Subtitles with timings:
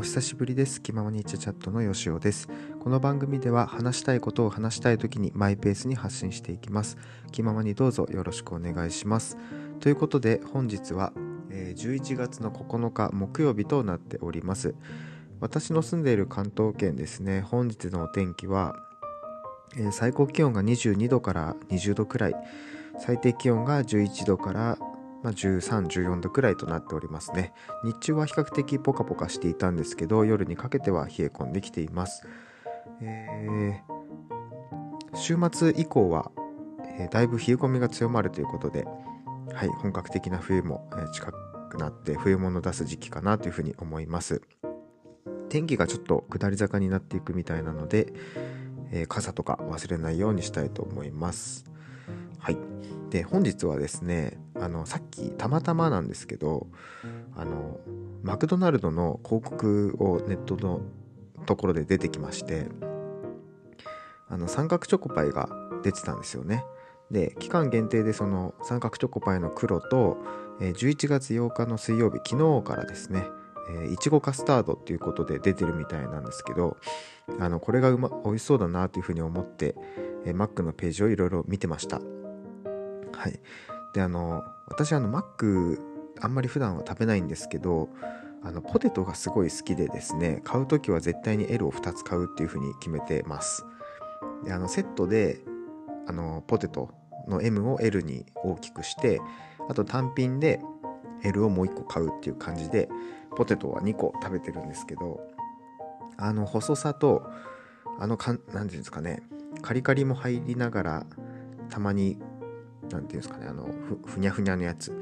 [0.00, 0.80] お久しぶりです。
[0.80, 2.48] 気ままにチャチャットのよしおです。
[2.82, 6.96] この番組では話したいことを話したい時にマイペースに発信していきます。
[7.32, 9.36] 気ままにどうぞよろしくお願いします。
[9.78, 11.12] ということで本日は
[11.50, 14.74] 11月の9日木曜日となっております。
[15.38, 17.42] 私の住んでいる関東圏ですね。
[17.42, 18.76] 本日のお天気は
[19.92, 22.34] 最高気温が22度から20度くらい。
[22.98, 24.78] 最低気温が11度から
[25.22, 27.52] まあ、13、14度くらいとなっておりますね。
[27.84, 32.26] 日中は比較的ポカポカしていたんですけど、夜にかけては冷え込んできています。
[33.02, 36.30] えー、週末以降は、
[36.98, 38.86] えー、だいぶ冷え込みが強まるということで、
[39.52, 41.32] はい、本格的な冬も、近
[41.70, 44.40] くなって冬物を出す時期かなというふうに思います。
[45.48, 48.12] 天気がちょっと下り坂になっていくみたいなので、
[48.92, 51.64] えー、傘とか忘れないようにしたいと思います。
[52.38, 52.58] はい。
[53.10, 56.66] で、本日はですね、あの、さっきたまたまなんですけど、
[57.36, 57.80] あの、
[58.22, 60.82] マクドナルドの広告をネットの
[61.46, 62.68] ところで出てきまして、
[64.28, 65.48] あの、三角チョコパイが
[65.82, 66.64] 出てたんですよね。
[67.10, 70.18] で、期間限定でその三角チョコパイの黒と、
[70.60, 73.26] え11月8日の水曜日、昨日からですね、
[73.90, 76.76] いちごカスタードっていうことで出てるみたいなんですけど、
[77.38, 79.74] あの、これがうま、美味しそうだなというふうに思って、
[80.24, 82.00] え Mac のページをいろいろ見てました。
[83.12, 83.40] はい。
[83.94, 85.80] で、あの、私、あの、マック、
[86.20, 87.88] あんまり普段は食べないんですけど、
[88.42, 93.64] あの、ポテトがすごい好きでですね、買う時は絶対に L を2つ買うっていう風に決めてます。
[94.44, 95.40] で、あの、セットで、
[96.06, 96.90] あの、ポテト
[97.28, 99.20] の M を L に大きくして、
[99.68, 100.60] あと単品で
[101.22, 102.88] L をもう1個買うっていう感じで、
[103.36, 105.20] ポテトは2個食べてるんですけど、
[106.16, 107.30] あの、細さと、
[107.98, 109.22] あのかん、なんていうんですかね、
[109.62, 111.06] カリカリも入りながら、
[111.68, 112.18] たまに
[112.90, 114.92] 何ていうんですかねあのふふにゃふにゃのやつ。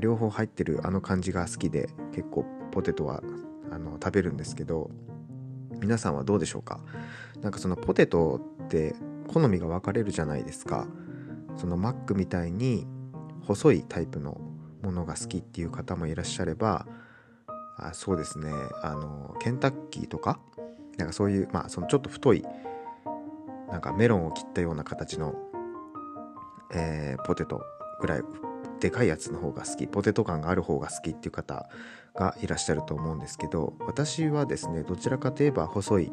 [0.00, 3.22] 両方入ってるあの感じが好きで結構ポテトは
[3.72, 4.88] あの食べるんですけど
[5.80, 6.78] 皆さんはどうでしょうか？
[7.40, 8.94] なんかそのポテトって
[9.26, 10.86] 好みが分かれるじゃないですか。
[11.56, 12.86] そのマックみたいに
[13.46, 14.40] 細いタイプの
[14.82, 16.86] ものが好きっていう方もいらっしゃれば
[17.76, 18.52] あそうですね。
[18.82, 20.38] あのケンタッキーとか
[20.98, 22.44] なんかそういうまあそのちょっと太い
[23.70, 25.34] なんかメロンを切ったような形の
[26.72, 27.62] えー、ポテト
[28.00, 28.22] ぐらい
[28.80, 31.68] でかいやつの方が好きポテト感がある方が好きっていう方
[32.14, 36.12] がいらっしゃると思うんですけど私はですねどちらかといえば細い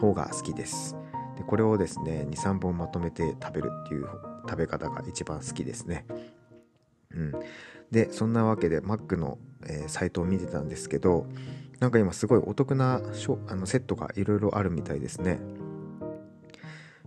[0.00, 0.96] 方が好きです。
[1.36, 4.08] でこれをですね23本まとめて食べるっていう
[4.48, 6.06] 食べ方が一番好きですね。
[7.14, 7.32] うん。
[7.90, 11.26] でそんなわけでマックの、えー、サイトを見てたんですけど
[11.80, 13.00] なんか今すごいお得な
[13.48, 15.40] あのセットがいろいろあるみたいですね。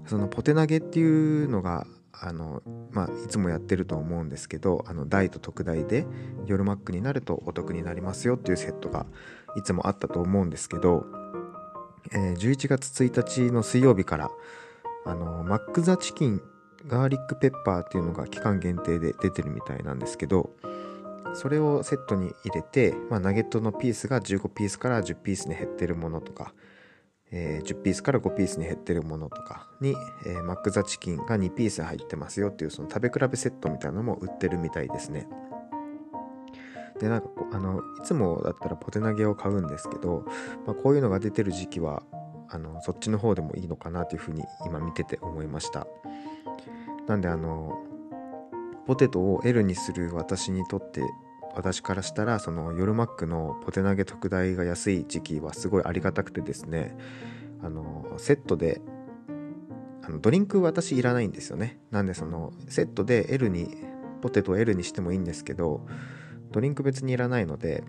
[0.06, 6.06] そのポテ投げっていうのがあの、まあ、いつもやってると思うんですけどあの大と特大で
[6.46, 9.06] 夜マックになるとお得になりますよっていうセットが
[9.56, 11.06] いつもあったと思うんですけど、
[12.12, 14.32] えー、11月1日の水曜日から
[15.06, 16.42] あのマック・ザ・チキン
[16.88, 20.52] ガーリックペッパーっていうのが期間限定で出てるみたいなんですけど
[21.34, 26.54] それをセットに入れて、まあ、ナゲットのピースが15ピースから10ピースに減ってるものとか
[27.36, 29.96] えー、10ピースから5ピースに減ってるものとかに、
[30.28, 35.28] えー、マック・ザ・チキンが2ピース入ってますよっていうその食べ比べセットみたいなのも売ってるみたいですね。
[37.00, 40.26] でなんかこうあのいつもだったらポテ投げを買うんですけど、
[40.68, 42.04] まあ、こういうのが出てる時期は
[42.50, 45.88] あのそっちの方でもいいのかなというふうに今見てて思いました
[47.08, 47.84] なんであの
[48.86, 51.02] ポテトを L にする私にとって
[51.56, 56.98] 私からしたらその夜マックのポテ投げ特大が安い時期はすごいありがたくてですね
[57.62, 58.82] あのセットで
[60.04, 61.80] あのドリンク私いらないんですよね。
[61.90, 63.70] なんでそのセットで L に
[64.22, 65.86] ポテトを L にしてもいいんですけど
[66.52, 67.84] ドリンク別にいらないので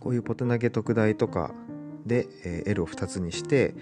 [0.00, 1.52] こういうポテ投げ特大とか
[2.06, 3.74] で、え、L を2つにして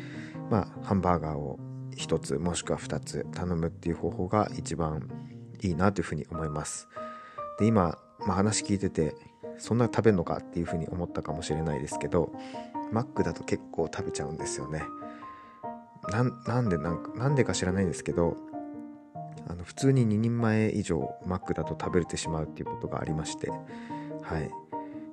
[0.50, 1.58] まあハンバーガーを
[1.96, 5.08] 1つもしくは2つ頼むっていう方法が一番
[5.62, 6.88] いいなというふうに思います。
[7.58, 9.14] で今まあ、話聞いてて
[9.58, 12.32] そんな食べんのかっていうふうに思ったかもしれないですけど
[12.92, 14.82] マックだと結構食べちゃうんですよね。
[16.46, 18.36] なんでなんかなんでか知らないんですけど
[19.48, 23.50] あの普通に2人前以上マックだと食べれてしまうっていうことがありまして
[24.22, 24.50] はい。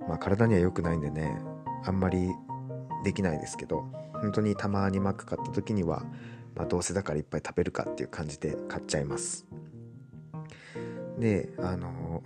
[0.07, 1.41] まあ体には良くないんでね
[1.85, 2.29] あんまり
[3.03, 6.03] できないですけど本当にたまにマック買った時には、
[6.55, 9.45] まあ、どうせだからいっぱい食べるかっていう感じで買っちゃいます。
[11.19, 12.23] であの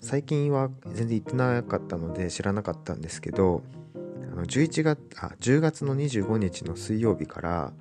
[0.00, 3.62] 最近は全然行ってなかったので知らなかったんですけど
[4.32, 7.72] あの11月あ10月の25日の水曜日から、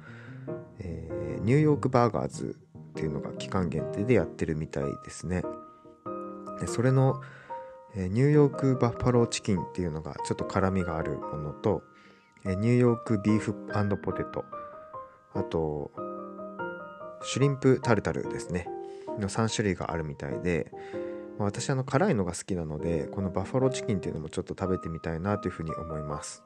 [0.80, 2.58] えー、ニューヨークバーガーズ
[2.90, 5.44] っていうのが期間限定でやってるみたいですね。
[6.60, 7.22] でそれの、
[7.96, 11.84] えニューヨークバッファローチキンっていうのがちょっと辛みがあるものと、
[12.44, 13.54] えニューヨークビーフ
[14.02, 14.44] ポテト。
[15.36, 15.92] あと
[17.22, 18.68] シュリンプタルタルですね。
[19.19, 20.72] の3種類があるみたいで、
[21.39, 26.44] 私あの辛いのが好きなのでこのバッファローチキンっていうのもちょっと食べてみたいなというふうに思います。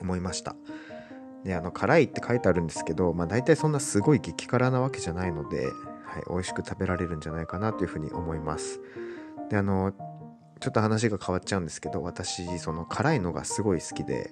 [0.00, 0.54] 思いました。
[1.44, 8.80] であの辛いって書いてあるんですけど、まあ、大体そんなすごい激辛なわけじゃないので、はい、美味しく食べられるんじゃないかなというふうに思います。
[9.48, 9.92] であの
[10.60, 14.30] ちょっと話が変わっちゃうんですけど私その辛いのがすごい好きで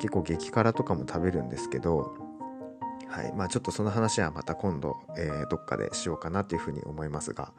[0.00, 2.28] 結構激辛とかも食べるんですけど
[3.08, 7.52] はいまあ、ちょっとその話はまた今度、えー、どっかでしようかなというふうに思いますが、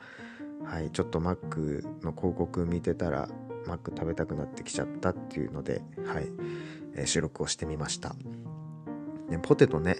[0.63, 3.29] はい、ちょっとマックの広告見てたら
[3.65, 6.27] マック食べたくなってきちゃったっていうので、はい
[6.95, 8.15] えー、収録をしてみました、
[9.29, 9.97] ね、ポテトね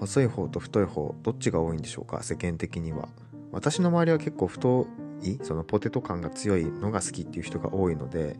[0.00, 2.22] 細い方と太い方どっちが多いんでしょうか？
[2.22, 3.08] 世間的には。
[3.50, 4.86] 私の周りは結構太
[5.22, 8.38] いそのポテト感が強いのが好きっていう人が多いので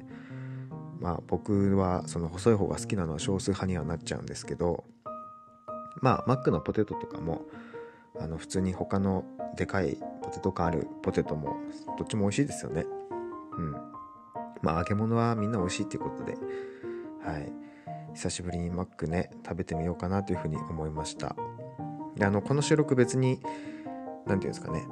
[1.01, 4.85] まあ僕はその細い方が好きなのは少数派にはなっちゃうんですけど
[6.01, 7.43] まあマックのポテトとかも
[8.21, 9.25] あの普通に他の
[9.57, 11.57] でかいポテト感あるポテトも
[11.99, 12.85] どっちも美味しいですよね。
[13.57, 13.73] うん。
[14.63, 16.37] まあ揚げ物はみんな美味しいっていうことで。
[17.25, 17.53] はい。
[18.15, 21.37] 久しぶりにマックね食べてみようかなというふうに思いました。
[22.17, 23.45] であのこの収録別に何て
[24.27, 24.87] 言うんですかね。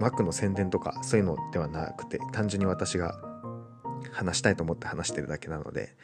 [0.00, 3.20] マックの宣伝とかそういうのではなくて単純に私が
[4.12, 5.94] 話したいと思って話してるだけなので、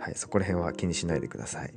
[0.00, 1.74] はい、そこら辺は気にしないでください。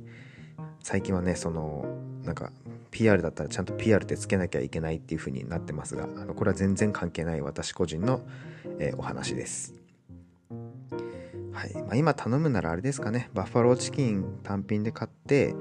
[0.82, 1.84] 最近はねその
[2.28, 2.52] なんか
[2.90, 8.20] PR だったらちゃんと PR ってつけなきゃいけないっていう風になってますがあのこれは全然関係ない私個人の、
[8.78, 9.74] えー、お話です。
[11.52, 11.74] はい。
[11.74, 13.30] まあ、今頼むならあれですかね。
[13.32, 15.54] バッファローチキン単品で買って、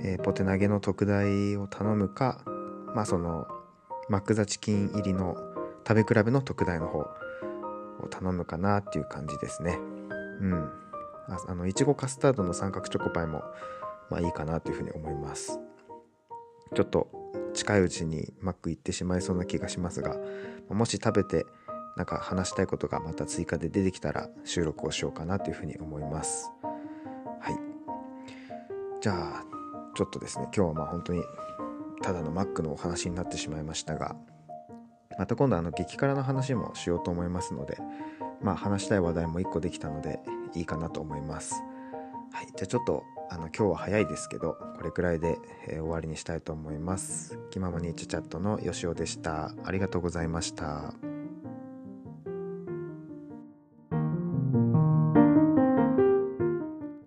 [0.00, 2.42] えー、ポテ投げの特大を頼むか
[2.94, 3.46] まあその
[4.08, 5.36] マック・ザ・チキン入りの
[5.86, 7.06] 食べ比べの特大の方を
[8.10, 9.78] 頼むかなっていう感じですね。
[10.40, 10.70] うん。
[11.46, 13.44] あのいちごカスタードの三角チョコパイも
[14.10, 15.60] まあいいかなというふうに思います。
[16.74, 17.08] ちょっと
[17.54, 20.16] 近いうちにマック行ってしまいそうな気がしますが
[20.70, 21.46] もし食べて
[21.96, 26.52] なんか話したいことがまた追加で出てきたら収録をしようかなというふうに思います。
[27.40, 27.58] はい。
[29.00, 29.44] じゃあ
[29.96, 31.22] ちょっとですね今日はまあ本当に
[32.02, 34.14] ただのマックのお話になってしまいましたが
[35.18, 37.78] また今度あの激辛の話もしようと思いますので
[38.40, 40.20] まあ話したい話題も1個できたので
[40.54, 41.54] いいかなと思います。
[42.32, 42.46] はい。
[42.46, 45.38] じゃあちょっとあの今日は早いですけどこれくらいで、
[45.68, 47.38] えー、終わりにしたいと思います。
[47.50, 49.52] 気ままにチャチャットのよしおでした。
[49.64, 51.07] ありがとうございました。